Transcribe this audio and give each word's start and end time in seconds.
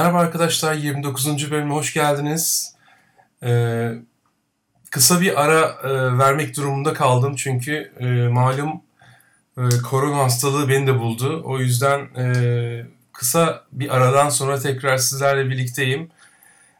Merhaba 0.00 0.18
arkadaşlar, 0.18 0.74
29. 0.74 1.50
bölüme 1.50 1.74
hoş 1.74 1.94
geldiniz. 1.94 2.74
Ee, 3.42 3.92
kısa 4.90 5.20
bir 5.20 5.42
ara 5.42 5.60
e, 5.60 6.18
vermek 6.18 6.56
durumunda 6.56 6.92
kaldım 6.92 7.34
çünkü 7.36 7.92
e, 8.00 8.06
malum 8.28 8.82
e, 9.58 9.62
korona 9.90 10.18
hastalığı 10.18 10.68
beni 10.68 10.86
de 10.86 10.98
buldu. 10.98 11.42
O 11.44 11.58
yüzden 11.58 11.98
e, 12.00 12.86
kısa 13.12 13.64
bir 13.72 13.96
aradan 13.96 14.28
sonra 14.28 14.58
tekrar 14.58 14.96
sizlerle 14.96 15.50
birlikteyim. 15.50 16.10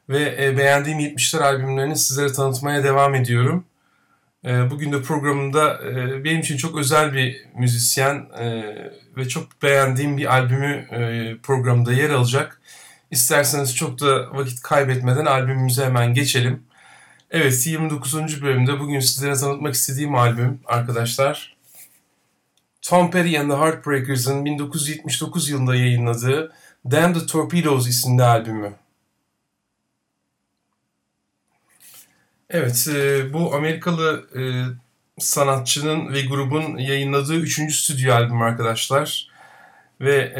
Ve 0.09 0.45
e, 0.45 0.59
beğendiğim 0.59 1.01
70'ler 1.01 1.43
albümlerini 1.43 1.97
sizlere 1.97 2.33
tanıtmaya 2.33 2.85
devam 2.85 3.15
ediyorum. 3.15 3.65
E, 4.45 4.71
bugün 4.71 4.93
de 4.93 5.03
programımda 5.03 5.81
e, 5.85 6.25
benim 6.25 6.41
için 6.41 6.57
çok 6.57 6.79
özel 6.79 7.13
bir 7.13 7.47
müzisyen 7.55 8.29
e, 8.39 8.65
ve 9.17 9.29
çok 9.29 9.63
beğendiğim 9.63 10.17
bir 10.17 10.33
albümü 10.33 10.75
e, 10.91 11.37
programda 11.43 11.93
yer 11.93 12.11
alacak. 12.11 12.61
İsterseniz 13.11 13.77
çok 13.77 14.01
da 14.01 14.37
vakit 14.37 14.63
kaybetmeden 14.63 15.27
albümümüze 15.27 15.85
hemen 15.85 16.15
geçelim. 16.15 16.63
Evet 17.31 17.67
29. 17.67 18.43
bölümde 18.43 18.81
bugün 18.81 19.01
sizlere 19.01 19.35
tanıtmak 19.35 19.75
istediğim 19.75 20.15
albüm 20.15 20.61
arkadaşlar. 20.67 21.57
Tom 22.83 23.11
Petty 23.11 23.39
and 23.39 23.51
the 23.51 23.57
Heartbreakers'ın 23.57 24.45
1979 24.45 25.49
yılında 25.49 25.77
yayınladığı 25.77 26.53
Damn 26.91 27.15
the 27.15 27.27
Torpedoes 27.27 27.89
isimli 27.89 28.23
albümü. 28.23 28.73
Evet, 32.51 32.89
e, 32.95 33.33
bu 33.33 33.55
Amerikalı 33.55 34.29
e, 34.37 34.43
sanatçının 35.19 36.13
ve 36.13 36.23
grubun 36.23 36.77
yayınladığı 36.77 37.37
üçüncü 37.37 37.75
stüdyo 37.75 38.15
albüm 38.15 38.43
arkadaşlar. 38.43 39.30
Ve 40.01 40.33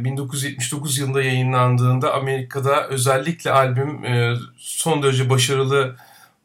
e, 0.00 0.04
1979 0.04 0.98
yılında 0.98 1.22
yayınlandığında 1.22 2.14
Amerika'da 2.14 2.86
özellikle 2.88 3.50
albüm 3.50 4.04
e, 4.04 4.36
son 4.56 5.02
derece 5.02 5.30
başarılı 5.30 5.96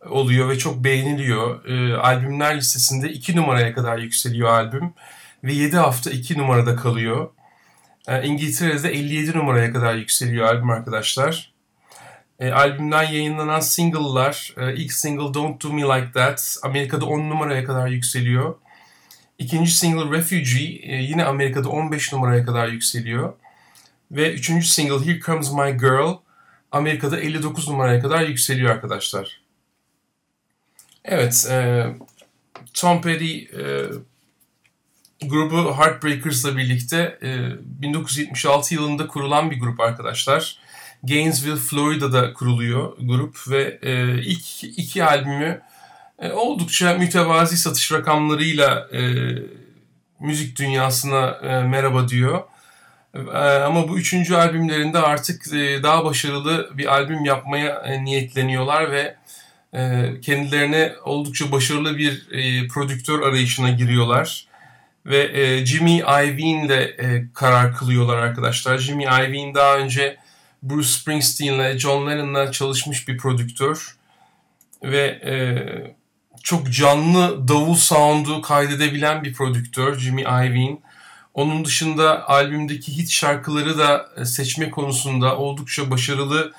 oluyor 0.10 0.50
ve 0.50 0.58
çok 0.58 0.84
beğeniliyor. 0.84 1.66
E, 1.66 1.98
albümler 1.98 2.58
listesinde 2.58 3.10
2 3.10 3.36
numaraya 3.36 3.74
kadar 3.74 3.98
yükseliyor 3.98 4.50
albüm 4.50 4.94
ve 5.44 5.54
7 5.54 5.78
hafta 5.78 6.12
2 6.12 6.38
numarada 6.38 6.76
kalıyor. 6.76 7.30
E, 8.08 8.24
İngiltere'de 8.24 8.90
57 8.90 9.38
numaraya 9.38 9.74
kadar 9.74 9.96
yükseliyor 9.96 10.48
albüm 10.48 10.70
arkadaşlar. 10.70 11.52
E, 12.40 12.52
albümden 12.52 13.04
yayınlanan 13.04 13.60
single'lar, 13.60 14.54
e, 14.58 14.76
ilk 14.76 14.94
single 14.94 15.34
Don't 15.34 15.64
Do 15.64 15.74
Me 15.74 15.82
Like 15.82 16.12
That 16.14 16.58
Amerika'da 16.64 17.06
10 17.06 17.20
numaraya 17.30 17.66
kadar 17.66 17.88
yükseliyor. 17.88 18.56
İkinci 19.42 19.72
single 19.72 20.18
Refugee 20.18 20.80
e, 20.84 20.96
yine 20.96 21.26
Amerika'da 21.26 21.70
15 21.70 22.14
numaraya 22.14 22.46
kadar 22.46 22.68
yükseliyor. 22.68 23.34
Ve 24.12 24.34
üçüncü 24.34 24.68
single 24.68 25.06
Here 25.06 25.20
Comes 25.20 25.52
My 25.52 25.78
Girl 25.78 26.18
Amerika'da 26.72 27.20
59 27.20 27.68
numaraya 27.68 28.02
kadar 28.02 28.22
yükseliyor 28.22 28.72
arkadaşlar. 28.72 29.42
Evet, 31.06 31.48
e, 31.50 31.86
Tom 32.74 33.02
Petty 33.02 33.38
e, 33.38 33.86
grubu 35.22 35.78
Heartbreakers'la 35.78 36.58
birlikte 36.58 37.20
e, 37.24 37.38
1976 37.82 38.74
yılında 38.74 39.08
kurulan 39.08 39.52
bir 39.52 39.60
grup 39.60 39.80
arkadaşlar. 39.80 40.58
Gainesville, 41.04 41.56
Florida'da 41.56 42.34
kuruluyor 42.34 42.98
grup 43.00 43.38
ve 43.50 43.80
e, 43.82 44.22
ilk 44.22 44.64
iki 44.64 45.04
albümü 45.04 45.62
e, 46.22 46.32
oldukça 46.32 46.94
mütevazi 46.94 47.58
satış 47.58 47.92
rakamlarıyla 47.92 48.88
e, 48.94 49.02
müzik 50.20 50.60
dünyasına 50.60 51.40
e, 51.44 51.64
merhaba 51.64 52.08
diyor. 52.08 52.44
E, 53.16 53.38
ama 53.40 53.90
bu 53.90 54.00
üçüncü 54.00 54.36
albümlerinde 54.36 55.00
artık 55.00 55.54
e, 55.54 55.84
daha 55.84 56.06
başarılı 56.06 56.70
bir 56.78 56.86
albüm 56.86 57.26
yapmaya 57.26 57.70
e, 57.70 58.04
niyetleniyorlar 58.04 58.92
ve 58.92 59.16
e, 59.74 60.12
kendilerine 60.22 60.94
oldukça 61.04 61.52
başarılı 61.52 61.98
bir 61.98 62.28
e, 62.32 62.68
prodüktör 62.68 63.22
arayışına 63.22 63.70
giriyorlar. 63.70 64.48
Ve 65.06 65.42
e, 65.42 65.66
Jimmy 65.66 65.98
Iovine 65.98 66.66
ile 66.66 66.84
e, 66.84 67.26
karar 67.34 67.76
kılıyorlar 67.76 68.18
arkadaşlar. 68.18 68.78
Jimmy 68.78 69.04
Iovine 69.04 69.54
daha 69.54 69.78
önce 69.78 70.18
Bruce 70.64 70.88
Springsteen 70.88 71.54
ile 71.54 71.80
John 71.80 72.08
Lennon'la 72.08 72.52
çalışmış 72.52 73.08
bir 73.08 73.18
prodüktör. 73.18 73.96
Ve 74.84 75.20
e, 75.26 75.34
çok 76.44 76.72
canlı 76.72 77.48
davul 77.48 77.76
sound'u 77.76 78.42
kaydedebilen 78.42 79.24
bir 79.24 79.34
prodüktör 79.34 80.00
Jimmy 80.00 80.22
Iovine. 80.22 80.78
Onun 81.34 81.66
dışında 81.66 82.30
albümdeki 82.30 82.98
hit 82.98 83.10
şarkıları 83.10 83.78
da 83.78 84.10
e, 84.18 84.26
seçme 84.26 84.70
konusunda 84.70 85.38
oldukça 85.38 85.92
başarılı 85.92 86.54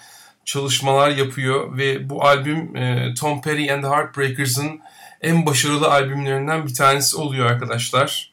çalışmalar 0.45 1.11
yapıyor 1.11 1.77
ve 1.77 2.11
bu 2.11 2.25
albüm 2.25 2.77
e, 2.77 3.15
Tom 3.15 3.43
Petty 3.43 3.73
and 3.73 3.83
the 3.83 3.89
Heartbreakers'ın 3.89 4.81
en 5.21 5.47
başarılı 5.47 5.91
albümlerinden 5.91 6.67
bir 6.67 6.75
tanesi 6.75 7.17
oluyor 7.17 7.47
arkadaşlar. 7.47 8.33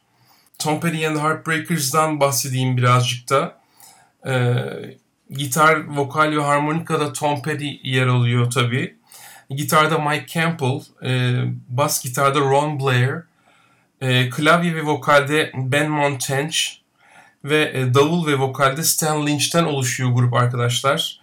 Tom 0.59 0.79
Petty 0.79 1.07
and 1.07 1.15
the 1.15 1.21
Heartbreakers'dan 1.21 2.19
bahsedeyim 2.19 2.77
birazcık 2.77 3.29
da. 3.29 3.59
E, 4.27 4.63
gitar, 5.29 5.87
vokal 5.87 6.31
ve 6.31 6.41
harmonikada 6.41 7.13
Tom 7.13 7.41
Petty 7.41 7.69
yer 7.83 8.07
alıyor 8.07 8.51
tabii. 8.51 8.98
Gitarda 9.49 9.97
Mike 9.97 10.27
Campbell, 10.27 10.81
e, 11.03 11.43
bas 11.69 12.03
gitarda 12.03 12.39
Ron 12.39 12.79
Blair, 12.79 13.23
e, 14.01 14.29
klavye 14.29 14.75
ve 14.75 14.85
vokalde 14.85 15.51
Ben 15.55 15.91
Montench 15.91 16.57
ve 17.43 17.71
e, 17.73 17.93
davul 17.93 18.27
ve 18.27 18.39
vokalde 18.39 18.83
Stan 18.83 19.27
Lynch'ten 19.27 19.63
oluşuyor 19.63 20.11
grup 20.11 20.33
arkadaşlar. 20.33 21.19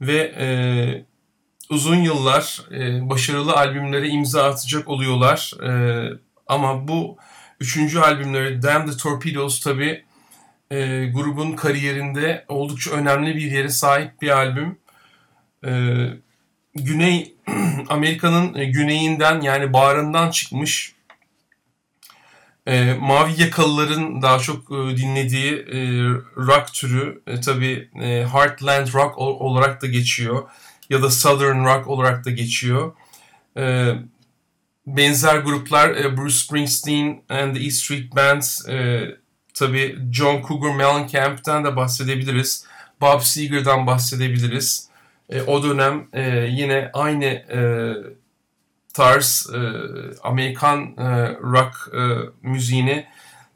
Ve 0.00 0.34
e, 0.38 0.48
uzun 1.70 1.96
yıllar 1.96 2.60
e, 2.72 3.10
başarılı 3.10 3.52
albümlere 3.52 4.08
imza 4.08 4.44
atacak 4.44 4.88
oluyorlar. 4.88 5.52
E, 5.64 5.70
ama 6.46 6.88
bu 6.88 7.18
üçüncü 7.60 7.98
albümleri 7.98 8.62
Damn 8.62 8.90
the 8.90 8.96
Torpedoes 8.96 9.60
tabi 9.60 10.04
e, 10.70 11.06
grubun 11.06 11.52
kariyerinde 11.52 12.44
oldukça 12.48 12.90
önemli 12.90 13.36
bir 13.36 13.50
yere 13.50 13.68
sahip 13.68 14.22
bir 14.22 14.28
albüm. 14.28 14.78
E, 15.64 15.70
Güney 16.84 17.34
Amerika'nın 17.88 18.54
e, 18.54 18.64
güneyinden 18.64 19.40
yani 19.40 19.72
bağrından 19.72 20.30
çıkmış 20.30 20.94
e, 22.66 22.94
mavi 23.00 23.42
yakalıların 23.42 24.22
daha 24.22 24.38
çok 24.38 24.70
e, 24.70 24.96
dinlediği 24.96 25.52
e, 25.52 25.78
rock 26.36 26.74
türü 26.74 27.22
e, 27.26 27.40
tabi 27.40 27.88
e, 28.02 28.26
Heartland 28.32 28.86
Rock 28.94 29.18
olarak 29.18 29.82
da 29.82 29.86
geçiyor 29.86 30.48
ya 30.90 31.02
da 31.02 31.10
Southern 31.10 31.64
Rock 31.64 31.88
olarak 31.88 32.24
da 32.24 32.30
geçiyor. 32.30 32.92
E, 33.56 33.94
benzer 34.86 35.38
gruplar 35.38 35.90
e, 35.90 36.16
Bruce 36.16 36.34
Springsteen 36.34 37.22
and 37.28 37.56
the 37.56 37.64
E 37.64 37.70
Street 37.70 38.16
Band 38.16 38.42
e, 38.68 39.06
tabi 39.54 39.98
John 40.12 40.42
Cougar 40.48 40.74
Mellencamp'ten 40.74 41.64
de 41.64 41.76
bahsedebiliriz. 41.76 42.64
Bob 43.00 43.20
Seger'dan 43.20 43.86
bahsedebiliriz. 43.86 44.87
E, 45.30 45.42
o 45.42 45.62
dönem 45.62 46.08
e, 46.12 46.48
yine 46.50 46.90
aynı 46.92 47.24
e, 47.24 47.60
tarz 48.94 49.50
e, 49.54 49.60
Amerikan 50.22 50.96
e, 50.98 51.32
rock 51.42 51.94
e, 51.94 52.00
müziğini 52.48 53.06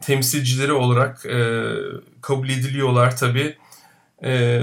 temsilcileri 0.01 0.73
olarak 0.73 1.27
e, 1.27 1.63
kabul 2.21 2.49
ediliyorlar 2.49 3.17
tabi. 3.17 3.57
E, 4.25 4.61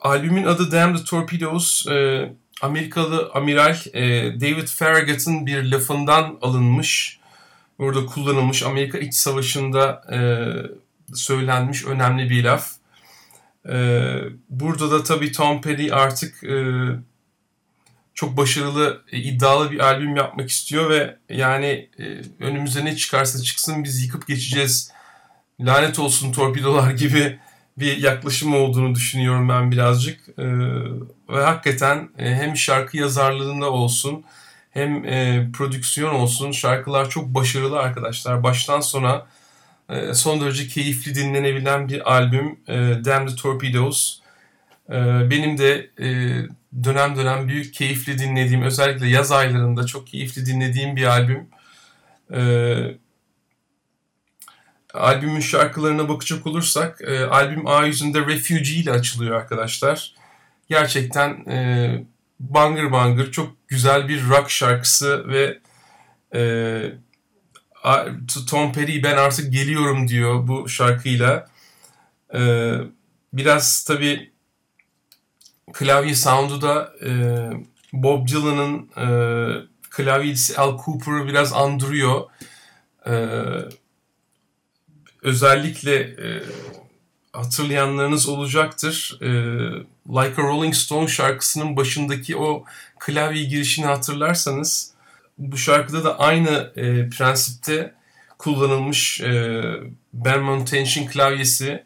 albümün 0.00 0.44
adı 0.44 0.72
Damn 0.72 0.96
the 0.96 1.04
Torpedoes 1.04 1.86
e, 1.86 2.28
Amerikalı 2.62 3.30
amiral 3.34 3.76
e, 3.92 4.02
David 4.40 4.68
Farragut'ın 4.68 5.46
bir 5.46 5.64
lafından 5.64 6.38
alınmış. 6.42 7.18
Burada 7.78 8.06
kullanılmış 8.06 8.62
Amerika 8.62 8.98
İç 8.98 9.14
Savaşı'nda 9.14 10.02
e, 10.12 10.18
söylenmiş 11.14 11.84
önemli 11.84 12.30
bir 12.30 12.44
laf. 12.44 12.78
Ee, 13.68 14.20
burada 14.60 14.90
da 14.90 15.04
tabii 15.04 15.32
Tom 15.32 15.60
Petty 15.60 15.92
artık 15.92 16.44
e, 16.44 16.56
çok 18.14 18.36
başarılı, 18.36 19.02
e, 19.12 19.18
iddialı 19.18 19.70
bir 19.70 19.80
albüm 19.80 20.16
yapmak 20.16 20.50
istiyor 20.50 20.90
ve 20.90 21.16
yani 21.28 21.88
e, 21.98 22.04
önümüze 22.40 22.84
ne 22.84 22.96
çıkarsa 22.96 23.42
çıksın 23.42 23.84
biz 23.84 24.04
yıkıp 24.04 24.26
geçeceğiz. 24.26 24.92
Lanet 25.60 25.98
olsun 25.98 26.32
torpidolar 26.32 26.90
gibi 27.02 27.38
bir 27.78 27.96
yaklaşım 27.96 28.54
olduğunu 28.54 28.94
düşünüyorum 28.94 29.48
ben 29.48 29.70
birazcık. 29.70 30.28
E, 30.38 30.44
ve 31.28 31.44
hakikaten 31.44 32.08
e, 32.18 32.34
hem 32.34 32.56
şarkı 32.56 32.96
yazarlığında 32.96 33.70
olsun 33.70 34.24
hem 34.70 35.04
e, 35.04 35.48
prodüksiyon 35.52 36.14
olsun 36.14 36.52
şarkılar 36.52 37.10
çok 37.10 37.24
başarılı 37.24 37.78
arkadaşlar. 37.78 38.42
Baştan 38.42 38.80
sona 38.80 39.26
e, 39.88 40.14
son 40.14 40.40
derece 40.40 40.66
keyifli 40.66 41.14
dinlenebilen 41.14 41.88
bir 41.88 42.12
albüm 42.12 42.60
e, 42.68 42.74
Damn 43.04 43.26
the 43.26 43.34
Torpedoes. 43.34 44.20
E, 44.90 44.94
benim 45.30 45.58
de 45.58 45.90
dönem 46.84 47.16
dönem 47.16 47.48
büyük 47.48 47.74
keyifli 47.74 48.18
dinlediğim, 48.18 48.62
özellikle 48.62 49.08
yaz 49.08 49.32
aylarında 49.32 49.86
çok 49.86 50.06
keyifli 50.06 50.46
dinlediğim 50.46 50.96
bir 50.96 51.04
albüm. 51.04 51.48
Albümün 54.94 55.40
şarkılarına 55.40 56.08
bakacak 56.08 56.46
olursak, 56.46 57.00
albüm 57.30 57.66
A 57.66 57.84
yüzünde 57.84 58.20
Refugee 58.20 58.74
ile 58.74 58.90
açılıyor 58.90 59.36
arkadaşlar. 59.36 60.14
gerçekten 60.68 61.30
e, 61.30 62.04
bangır 62.40 62.92
bangır 62.92 63.32
çok 63.32 63.68
güzel 63.68 64.08
bir 64.08 64.28
rock 64.28 64.50
şarkısı 64.50 65.28
ve 65.28 65.58
e, 66.34 66.92
Tom 68.50 68.72
Petty 68.72 69.02
ben 69.02 69.16
artık 69.16 69.52
geliyorum 69.52 70.08
diyor 70.08 70.48
bu 70.48 70.68
şarkıyla. 70.68 71.46
E, 72.34 72.72
biraz 73.32 73.84
tabi 73.84 74.32
klavye 75.72 76.14
sound'u 76.14 76.62
da 76.62 76.92
e, 77.04 77.10
Bob 77.92 78.28
Dylan'ın 78.28 78.88
e, 78.96 79.06
klavyecisi 79.90 80.58
Al 80.58 80.78
Cooper'ı 80.84 81.26
biraz 81.26 81.52
andırıyor. 81.52 82.24
E, 83.06 83.14
özellikle 85.22 85.94
e, 86.00 86.42
hatırlayanlarınız 87.32 88.28
olacaktır. 88.28 89.18
E, 89.20 89.28
like 90.08 90.42
a 90.42 90.44
Rolling 90.44 90.74
Stone 90.74 91.08
şarkısının 91.08 91.76
başındaki 91.76 92.36
o 92.36 92.64
klavye 92.98 93.44
girişini 93.44 93.86
hatırlarsanız 93.86 94.92
bu 95.38 95.56
şarkıda 95.56 96.04
da 96.04 96.18
aynı 96.18 96.72
e, 96.76 97.08
prensipte 97.08 97.94
kullanılmış 98.38 99.20
e, 99.20 99.62
Benmont 100.12 100.70
Tension 100.70 101.06
klavyesi 101.06 101.84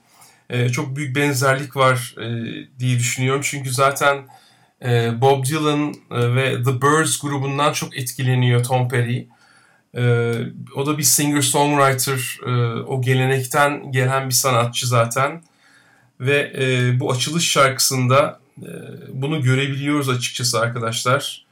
e, 0.52 0.68
çok 0.68 0.96
büyük 0.96 1.16
benzerlik 1.16 1.76
var 1.76 2.14
e, 2.18 2.26
diye 2.78 2.98
düşünüyorum. 2.98 3.40
Çünkü 3.44 3.70
zaten 3.70 4.18
e, 4.84 5.20
Bob 5.20 5.44
Dylan 5.44 5.94
ve 6.10 6.62
The 6.62 6.82
Birds 6.82 7.18
grubundan 7.18 7.72
çok 7.72 7.96
etkileniyor 7.96 8.64
Tom 8.64 8.88
Petty. 8.88 9.18
E, 9.96 10.02
o 10.76 10.86
da 10.86 10.98
bir 10.98 11.02
singer-songwriter, 11.02 12.40
o 12.84 13.02
gelenekten 13.02 13.92
gelen 13.92 14.28
bir 14.28 14.34
sanatçı 14.34 14.86
zaten. 14.86 15.42
Ve 16.20 16.52
bu 17.00 17.12
açılış 17.12 17.50
şarkısında 17.50 18.40
bunu 19.08 19.42
görebiliyoruz 19.42 20.08
açıkçası 20.08 20.60
arkadaşlar. 20.60 21.46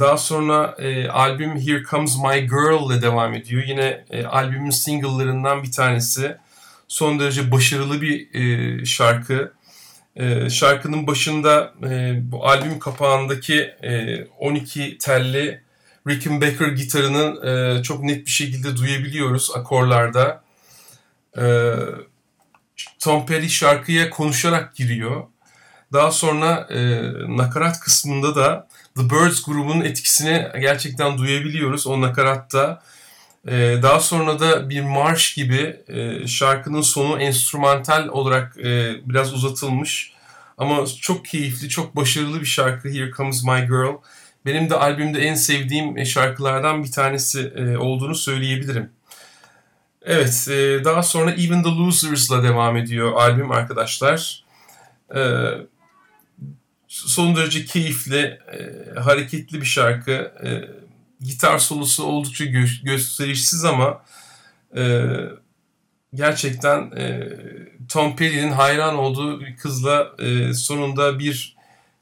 Daha 0.00 0.16
sonra 0.16 0.76
albüm 1.12 1.56
Here 1.60 1.82
Comes 1.90 2.16
My 2.16 2.40
Girl 2.40 2.90
ile 2.90 3.02
devam 3.02 3.34
ediyor. 3.34 3.62
Yine 3.66 4.04
albümün 4.30 4.70
single'larından 4.70 5.62
bir 5.62 5.72
tanesi. 5.72 6.36
Son 6.88 7.20
derece 7.20 7.50
başarılı 7.50 8.02
bir 8.02 8.34
e, 8.34 8.84
şarkı. 8.84 9.52
E, 10.16 10.50
şarkının 10.50 11.06
başında 11.06 11.74
e, 11.82 12.18
bu 12.32 12.46
albüm 12.46 12.78
kapağındaki 12.78 13.60
e, 13.82 14.24
12 14.24 14.98
telli 14.98 15.62
Rickenbacker 16.08 16.68
gitarını 16.68 17.48
e, 17.48 17.82
çok 17.82 18.02
net 18.02 18.26
bir 18.26 18.30
şekilde 18.30 18.76
duyabiliyoruz 18.76 19.50
akorlarda. 19.54 20.42
E, 21.38 21.74
Tom 22.98 23.26
Petty 23.26 23.46
şarkıya 23.46 24.10
konuşarak 24.10 24.76
giriyor. 24.76 25.22
Daha 25.92 26.10
sonra 26.10 26.68
e, 26.70 27.02
nakarat 27.36 27.80
kısmında 27.80 28.36
da 28.36 28.68
The 28.96 29.02
Birds 29.02 29.42
grubunun 29.42 29.80
etkisini 29.80 30.48
gerçekten 30.60 31.18
duyabiliyoruz 31.18 31.86
o 31.86 32.00
nakaratta. 32.00 32.82
E, 33.46 33.78
daha 33.82 34.00
sonra 34.00 34.40
da 34.40 34.70
bir 34.70 34.80
marş 34.80 35.34
gibi 35.34 35.76
e, 35.88 36.26
şarkının 36.26 36.80
sonu 36.80 37.20
enstrümantal 37.20 38.08
olarak 38.08 38.58
e, 38.58 38.96
biraz 39.04 39.34
uzatılmış. 39.34 40.12
Ama 40.58 40.86
çok 41.00 41.24
keyifli, 41.24 41.68
çok 41.68 41.96
başarılı 41.96 42.40
bir 42.40 42.46
şarkı 42.46 42.88
Here 42.88 43.10
Comes 43.10 43.44
My 43.44 43.60
Girl. 43.60 43.96
Benim 44.46 44.70
de 44.70 44.74
albümde 44.74 45.20
en 45.20 45.34
sevdiğim 45.34 46.06
şarkılardan 46.06 46.84
bir 46.84 46.92
tanesi 46.92 47.52
e, 47.56 47.76
olduğunu 47.76 48.14
söyleyebilirim. 48.14 48.90
Evet, 50.02 50.48
e, 50.50 50.84
daha 50.84 51.02
sonra 51.02 51.30
Even 51.30 51.62
the 51.62 51.68
Losers'la 51.68 52.42
devam 52.42 52.76
ediyor 52.76 53.12
albüm 53.12 53.50
arkadaşlar. 53.50 54.44
E, 55.14 55.20
son 56.88 57.36
derece 57.36 57.64
keyifli, 57.64 58.38
e, 58.52 59.00
hareketli 59.00 59.60
bir 59.60 59.66
şarkı. 59.66 60.12
E, 60.44 60.48
gitar 61.20 61.58
solosu 61.58 62.04
oldukça 62.04 62.44
gö- 62.44 62.84
gösterişsiz 62.84 63.64
ama 63.64 64.04
e, 64.76 65.04
gerçekten 66.14 66.90
e, 66.90 67.28
Tom 67.88 68.16
Petty'nin 68.16 68.52
hayran 68.52 68.94
olduğu 68.94 69.40
bir 69.40 69.56
kızla 69.56 70.12
e, 70.18 70.52
sonunda 70.54 71.18
bir 71.18 71.56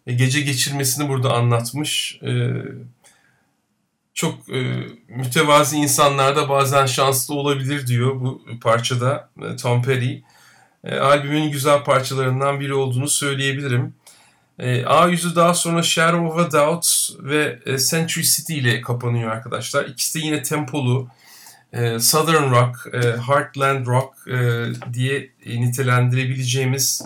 gece 0.07 0.41
geçirmesini 0.41 1.09
burada 1.09 1.33
anlatmış. 1.35 2.19
E, 2.23 2.53
çok 4.15 4.49
e, 4.49 4.87
mütevazi 5.09 5.77
insanlar 5.77 6.37
da 6.37 6.49
bazen 6.49 6.87
şanslı 6.87 7.35
olabilir 7.35 7.87
diyor 7.87 8.21
bu 8.21 8.43
parçada 8.63 9.31
e, 9.43 9.57
Tom 9.57 9.83
Petty. 9.83 10.15
E, 10.85 10.99
albümün 10.99 11.51
güzel 11.51 11.85
parçalarından 11.85 12.61
biri 12.61 12.75
olduğunu 12.75 13.09
söyleyebilirim. 13.09 13.95
E, 14.59 14.85
A 14.85 15.09
yüzü 15.09 15.37
daha 15.37 15.55
sonra 15.55 15.83
Shadow 15.83 16.27
of 16.27 16.39
a 16.39 16.53
Doubt 16.53 16.87
ve 17.21 17.59
e, 17.67 17.79
Century 17.79 18.25
City 18.25 18.59
ile 18.59 18.81
kapanıyor 18.81 19.31
arkadaşlar. 19.31 19.85
İkisi 19.85 20.21
de 20.21 20.27
yine 20.27 20.43
tempolu. 20.43 21.09
E, 21.73 21.99
Southern 21.99 22.51
Rock, 22.51 22.95
Heartland 23.29 23.87
Rock 23.87 24.15
diye 24.93 25.31
nitelendirebileceğimiz 25.47 27.03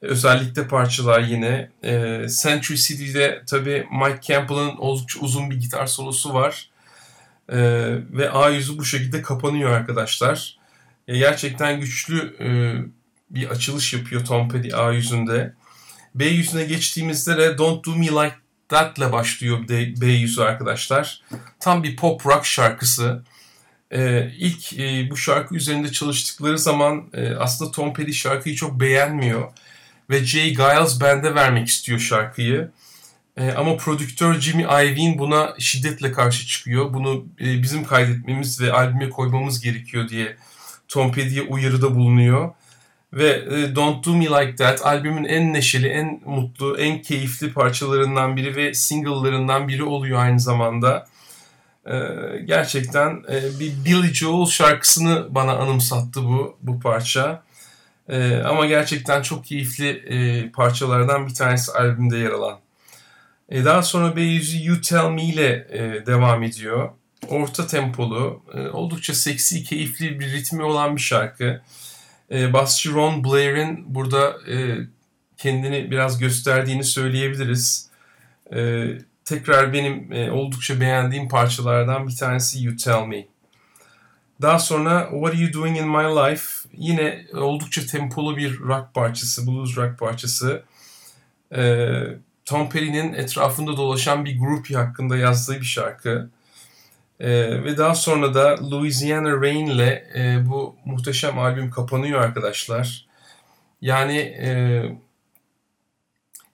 özellikle 0.00 0.68
parçalar 0.68 1.20
yine. 1.20 1.70
Century 2.42 2.76
City'de 2.76 3.42
tabii 3.46 3.86
Mike 3.92 4.20
Campbell'ın 4.22 4.76
oldukça 4.76 5.20
uzun 5.20 5.50
bir 5.50 5.60
gitar 5.60 5.86
solosu 5.86 6.34
var. 6.34 6.70
Ve 8.12 8.30
A 8.30 8.50
yüzü 8.50 8.78
bu 8.78 8.84
şekilde 8.84 9.22
kapanıyor 9.22 9.70
arkadaşlar. 9.70 10.58
Gerçekten 11.06 11.80
güçlü 11.80 12.36
bir 13.30 13.48
açılış 13.48 13.92
yapıyor 13.92 14.24
Tom 14.24 14.48
Petty 14.48 14.74
A 14.74 14.92
yüzünde. 14.92 15.54
B 16.14 16.24
yüzüne 16.24 16.64
geçtiğimizde 16.64 17.36
de 17.36 17.58
Don't 17.58 17.86
Do 17.86 17.96
Me 17.96 18.06
Like 18.06 18.36
That 18.68 18.98
ile 18.98 19.12
başlıyor 19.12 19.68
B 20.00 20.06
yüzü 20.06 20.42
arkadaşlar. 20.42 21.22
Tam 21.60 21.82
bir 21.82 21.96
pop 21.96 22.26
rock 22.26 22.46
şarkısı. 22.46 23.22
Ee, 23.90 24.30
ilk 24.38 24.72
e, 24.72 25.10
bu 25.10 25.16
şarkı 25.16 25.54
üzerinde 25.54 25.92
çalıştıkları 25.92 26.58
zaman 26.58 27.10
e, 27.12 27.34
aslında 27.34 27.70
Tom 27.70 27.94
Petty 27.94 28.12
şarkıyı 28.12 28.54
çok 28.54 28.80
beğenmiyor. 28.80 29.52
Ve 30.10 30.24
Jay 30.24 30.50
Giles 30.50 31.00
bende 31.00 31.34
vermek 31.34 31.68
istiyor 31.68 31.98
şarkıyı. 31.98 32.70
E, 33.36 33.52
ama 33.52 33.76
prodüktör 33.76 34.40
Jimmy 34.40 34.62
Iovine 34.62 35.18
buna 35.18 35.54
şiddetle 35.58 36.12
karşı 36.12 36.46
çıkıyor. 36.46 36.94
Bunu 36.94 37.24
e, 37.40 37.62
bizim 37.62 37.84
kaydetmemiz 37.84 38.60
ve 38.60 38.72
albüme 38.72 39.10
koymamız 39.10 39.60
gerekiyor 39.60 40.08
diye 40.08 40.36
Tom 40.88 41.12
Petty'ye 41.12 41.42
uyarıda 41.42 41.94
bulunuyor. 41.94 42.50
Ve 43.12 43.28
e, 43.30 43.76
Don't 43.76 44.06
Do 44.06 44.16
Me 44.16 44.24
Like 44.24 44.56
That 44.56 44.86
albümün 44.86 45.24
en 45.24 45.52
neşeli, 45.52 45.88
en 45.88 46.20
mutlu, 46.24 46.78
en 46.78 47.02
keyifli 47.02 47.52
parçalarından 47.52 48.36
biri 48.36 48.56
ve 48.56 48.74
single'larından 48.74 49.68
biri 49.68 49.84
oluyor 49.84 50.18
aynı 50.18 50.40
zamanda. 50.40 51.06
E, 51.86 51.94
gerçekten 52.44 53.24
e, 53.30 53.60
bir 53.60 53.84
Billy 53.84 54.14
Joel 54.14 54.46
şarkısını 54.46 55.34
bana 55.34 55.52
anımsattı 55.52 56.24
bu 56.24 56.56
bu 56.62 56.80
parça. 56.80 57.42
Ama 58.44 58.66
gerçekten 58.66 59.22
çok 59.22 59.44
keyifli 59.44 60.50
parçalardan 60.54 61.26
bir 61.26 61.34
tanesi 61.34 61.72
albümde 61.72 62.16
yer 62.16 62.30
alan. 62.30 62.58
Daha 63.52 63.82
sonra 63.82 64.08
B100 64.08 64.64
You 64.64 64.80
Tell 64.80 65.10
Me 65.10 65.24
ile 65.24 65.68
devam 66.06 66.42
ediyor. 66.42 66.90
Orta 67.28 67.66
tempolu, 67.66 68.42
oldukça 68.72 69.14
seksi, 69.14 69.64
keyifli 69.64 70.20
bir 70.20 70.32
ritmi 70.32 70.62
olan 70.62 70.96
bir 70.96 71.00
şarkı 71.00 71.60
e, 72.32 72.52
basçı 72.52 72.92
Ron 72.92 73.24
Blair'in 73.24 73.94
burada 73.94 74.36
e, 74.50 74.78
kendini 75.36 75.90
biraz 75.90 76.18
gösterdiğini 76.18 76.84
söyleyebiliriz. 76.84 77.88
E, 78.54 78.88
tekrar 79.24 79.72
benim 79.72 80.12
e, 80.12 80.30
oldukça 80.30 80.80
beğendiğim 80.80 81.28
parçalardan 81.28 82.08
bir 82.08 82.16
tanesi 82.16 82.64
You 82.64 82.76
Tell 82.76 83.06
Me. 83.06 83.26
Daha 84.42 84.58
sonra 84.58 85.08
What 85.10 85.34
Are 85.34 85.42
You 85.42 85.52
Doing 85.52 85.78
In 85.78 85.88
My 85.88 86.04
Life 86.04 86.68
yine 86.76 87.26
oldukça 87.34 87.86
tempolu 87.86 88.36
bir 88.36 88.60
rock 88.60 88.94
parçası, 88.94 89.46
blues 89.46 89.76
rock 89.76 89.98
parçası. 89.98 90.62
E, 91.56 91.88
Tom 92.44 92.70
Petty'nin 92.70 93.12
etrafında 93.12 93.76
dolaşan 93.76 94.24
bir 94.24 94.38
grup 94.38 94.74
hakkında 94.74 95.16
yazdığı 95.16 95.60
bir 95.60 95.66
şarkı. 95.66 96.30
Ee, 97.22 97.64
ve 97.64 97.78
daha 97.78 97.94
sonra 97.94 98.34
da 98.34 98.70
Louisiana 98.70 99.40
Rain 99.40 99.66
ile 99.66 100.04
e, 100.16 100.48
bu 100.48 100.76
muhteşem 100.84 101.38
albüm 101.38 101.70
kapanıyor 101.70 102.20
arkadaşlar. 102.20 103.06
Yani 103.80 104.18
e, 104.18 104.82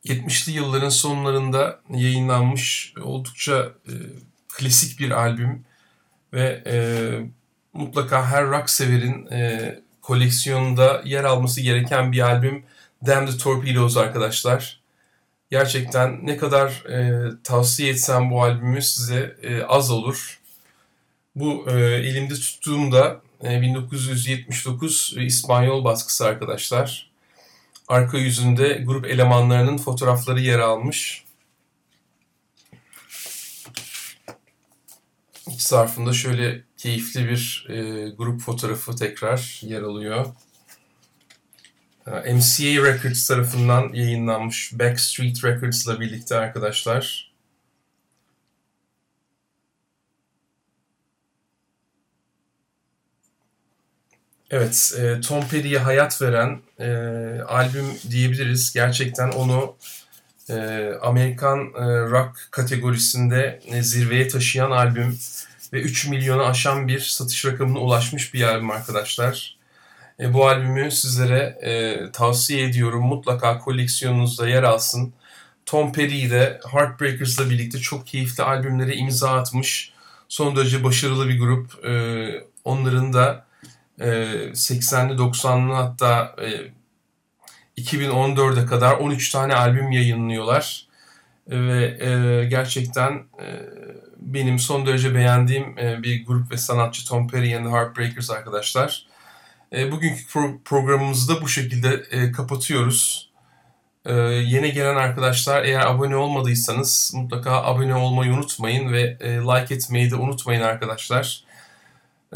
70'li 0.04 0.52
yılların 0.52 0.88
sonlarında 0.88 1.80
yayınlanmış 1.90 2.94
oldukça 3.02 3.72
e, 3.86 3.92
klasik 4.48 5.00
bir 5.00 5.10
albüm 5.10 5.64
ve 6.32 6.62
e, 6.66 6.76
mutlaka 7.72 8.26
her 8.26 8.46
rock 8.46 8.70
severin 8.70 9.26
e, 9.26 9.74
koleksiyonunda 10.02 11.02
yer 11.04 11.24
alması 11.24 11.60
gereken 11.60 12.12
bir 12.12 12.20
albüm 12.20 12.64
Damn 13.06 13.26
the 13.26 13.38
Torpedoes 13.38 13.96
arkadaşlar. 13.96 14.80
Gerçekten 15.50 16.26
ne 16.26 16.36
kadar 16.36 16.68
e, 16.68 17.22
tavsiye 17.44 17.90
etsem 17.90 18.30
bu 18.30 18.42
albümü 18.42 18.82
size 18.82 19.36
e, 19.42 19.62
az 19.62 19.90
olur. 19.90 20.37
Bu 21.38 21.70
e, 21.70 21.74
elimde 21.80 22.34
tuttuğumda 22.34 23.20
e, 23.44 23.60
1979 23.62 25.14
İspanyol 25.18 25.84
baskısı 25.84 26.26
arkadaşlar. 26.26 27.10
arka 27.88 28.18
yüzünde 28.18 28.82
grup 28.86 29.06
elemanlarının 29.06 29.78
fotoğrafları 29.78 30.40
yer 30.40 30.58
almış. 30.58 31.24
İç 35.48 35.62
zarfında 35.62 36.12
şöyle 36.12 36.62
keyifli 36.76 37.28
bir 37.28 37.66
e, 37.68 38.08
grup 38.10 38.40
fotoğrafı 38.40 38.96
tekrar 38.96 39.60
yer 39.62 39.82
alıyor. 39.82 40.26
E, 42.06 42.34
MCA 42.34 42.84
Records 42.84 43.26
tarafından 43.26 43.92
yayınlanmış 43.92 44.72
Backstreet 44.72 45.44
Records'la 45.44 46.00
birlikte 46.00 46.36
arkadaşlar. 46.36 47.27
Evet, 54.50 54.92
e, 54.98 55.20
Tom 55.20 55.48
Petty'ye 55.48 55.78
hayat 55.78 56.22
veren 56.22 56.60
e, 56.80 56.88
albüm 57.42 57.86
diyebiliriz. 58.10 58.72
Gerçekten 58.74 59.28
onu 59.28 59.76
e, 60.50 60.88
Amerikan 61.02 61.58
e, 61.58 61.84
rock 62.10 62.48
kategorisinde 62.50 63.60
e, 63.66 63.82
zirveye 63.82 64.28
taşıyan 64.28 64.70
albüm 64.70 65.18
ve 65.72 65.80
3 65.80 66.06
milyonu 66.06 66.42
aşan 66.42 66.88
bir 66.88 67.00
satış 67.00 67.44
rakamına 67.44 67.78
ulaşmış 67.78 68.34
bir 68.34 68.42
albüm 68.42 68.70
arkadaşlar. 68.70 69.58
E, 70.20 70.34
bu 70.34 70.48
albümü 70.48 70.90
sizlere 70.90 71.58
e, 71.62 71.96
tavsiye 72.12 72.64
ediyorum. 72.68 73.02
Mutlaka 73.06 73.58
koleksiyonunuzda 73.58 74.48
yer 74.48 74.62
alsın. 74.62 75.12
Tom 75.66 75.92
Petty 75.92 76.30
de 76.30 76.60
Heartbreakers'la 76.72 77.50
birlikte 77.50 77.78
çok 77.78 78.06
keyifli 78.06 78.42
albümlere 78.42 78.96
imza 78.96 79.30
atmış. 79.30 79.92
Son 80.28 80.56
derece 80.56 80.84
başarılı 80.84 81.28
bir 81.28 81.38
grup. 81.38 81.84
E, 81.84 81.92
onların 82.64 83.12
da 83.12 83.47
80'li 83.98 85.12
90'lı 85.12 85.74
hatta 85.74 86.36
e, 86.42 86.78
2014'e 87.82 88.66
kadar 88.66 88.94
13 88.94 89.30
tane 89.30 89.54
albüm 89.54 89.92
yayınlıyorlar. 89.92 90.88
Ve 91.48 91.98
e, 92.00 92.44
gerçekten 92.44 93.12
e, 93.12 93.46
benim 94.16 94.58
son 94.58 94.86
derece 94.86 95.14
beğendiğim 95.14 95.78
e, 95.78 96.02
bir 96.02 96.26
grup 96.26 96.52
ve 96.52 96.56
sanatçı 96.56 97.08
Tom 97.08 97.28
Petty 97.28 97.56
and 97.56 97.64
the 97.64 97.70
Heartbreakers 97.70 98.30
arkadaşlar. 98.30 99.06
Bugünkü 99.72 100.22
pro- 100.22 100.62
programımızı 100.64 101.36
da 101.36 101.42
bu 101.42 101.48
şekilde 101.48 102.02
kapatıyoruz. 102.32 103.30
Yeni 104.44 104.72
gelen 104.72 104.96
arkadaşlar 104.96 105.64
eğer 105.64 105.86
abone 105.86 106.16
olmadıysanız 106.16 107.12
mutlaka 107.14 107.62
abone 107.62 107.94
olmayı 107.94 108.32
unutmayın 108.32 108.92
ve 108.92 109.18
like 109.20 109.74
etmeyi 109.74 110.10
de 110.10 110.16
unutmayın 110.16 110.60
arkadaşlar. 110.60 111.44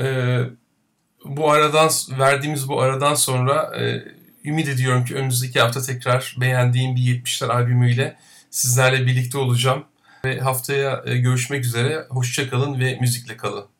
E, 0.01 0.39
bu 1.25 1.51
aradan 1.51 1.91
verdiğimiz 2.19 2.69
bu 2.69 2.81
aradan 2.81 3.15
sonra 3.15 3.81
e, 3.81 4.05
ümit 4.45 4.69
ediyorum 4.69 5.05
ki 5.05 5.15
önümüzdeki 5.15 5.61
hafta 5.61 5.83
tekrar 5.83 6.37
beğendiğim 6.41 6.97
bir 6.97 7.01
70'ler 7.01 7.53
albümüyle 7.53 8.17
sizlerle 8.51 9.07
birlikte 9.07 9.39
olacağım. 9.39 9.85
Ve 10.25 10.41
haftaya 10.41 11.03
e, 11.07 11.17
görüşmek 11.17 11.65
üzere. 11.65 12.07
Hoşçakalın 12.09 12.81
ve 12.81 12.99
müzikle 13.01 13.37
kalın. 13.37 13.72